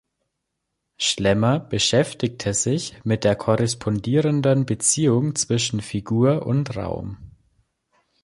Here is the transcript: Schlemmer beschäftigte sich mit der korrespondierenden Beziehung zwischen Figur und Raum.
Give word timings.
Schlemmer 0.97 1.59
beschäftigte 1.59 2.55
sich 2.55 2.99
mit 3.03 3.23
der 3.23 3.35
korrespondierenden 3.35 4.65
Beziehung 4.65 5.35
zwischen 5.35 5.79
Figur 5.79 6.43
und 6.47 6.75
Raum. 6.75 7.19